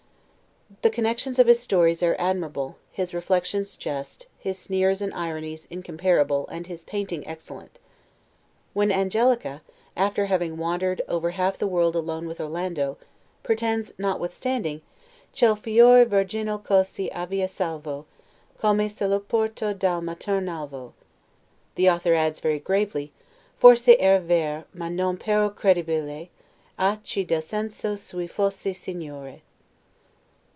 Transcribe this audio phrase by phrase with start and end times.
[0.83, 6.47] The connections of his stories are admirable, his reflections just, his sneers and ironies incomparable,
[6.47, 7.77] and his painting excellent.
[8.73, 9.61] When Angelica,
[9.97, 12.97] after having wandered over half the world alone with Orlando,
[13.43, 14.81] pretends, notwithstanding,"
[15.35, 18.05] ch'el fior virginal cosi avea salvo,
[18.57, 20.93] Come selo porto dal matern' alvo."
[21.75, 23.11] The author adds, very gravely,
[23.59, 26.29] "Forse era ver, ma non pero credibile
[26.79, 29.41] A chi del senso suo fosse Signore."